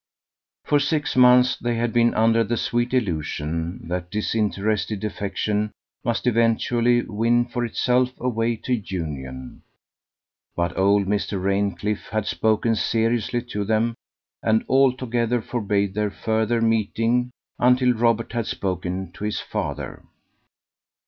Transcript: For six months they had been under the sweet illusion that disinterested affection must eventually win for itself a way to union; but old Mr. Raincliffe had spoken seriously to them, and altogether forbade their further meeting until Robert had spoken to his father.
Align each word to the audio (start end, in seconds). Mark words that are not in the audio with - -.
For 0.65 0.79
six 0.79 1.15
months 1.15 1.55
they 1.57 1.75
had 1.75 1.93
been 1.93 2.15
under 2.15 2.43
the 2.43 2.57
sweet 2.57 2.91
illusion 2.91 3.87
that 3.87 4.09
disinterested 4.09 5.03
affection 5.03 5.69
must 6.03 6.25
eventually 6.25 7.03
win 7.03 7.45
for 7.45 7.63
itself 7.63 8.09
a 8.19 8.27
way 8.27 8.55
to 8.55 8.73
union; 8.73 9.61
but 10.55 10.75
old 10.75 11.05
Mr. 11.05 11.39
Raincliffe 11.39 12.07
had 12.09 12.25
spoken 12.25 12.73
seriously 12.75 13.43
to 13.53 13.63
them, 13.63 13.93
and 14.41 14.65
altogether 14.67 15.39
forbade 15.39 15.93
their 15.93 16.09
further 16.09 16.61
meeting 16.61 17.29
until 17.59 17.93
Robert 17.93 18.31
had 18.33 18.47
spoken 18.47 19.11
to 19.11 19.23
his 19.23 19.39
father. 19.39 20.01